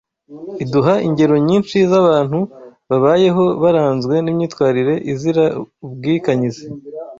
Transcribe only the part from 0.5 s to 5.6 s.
iduha ingero nyinshi z’abantu babayeho baranzwe n’imyitwarire izira